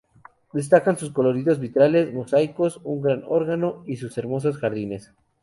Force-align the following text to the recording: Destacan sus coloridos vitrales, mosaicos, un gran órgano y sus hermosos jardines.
Destacan 0.51 0.97
sus 0.97 1.11
coloridos 1.11 1.59
vitrales, 1.59 2.11
mosaicos, 2.11 2.81
un 2.83 3.03
gran 3.03 3.21
órgano 3.27 3.83
y 3.85 3.97
sus 3.97 4.17
hermosos 4.17 4.57
jardines. 4.57 5.11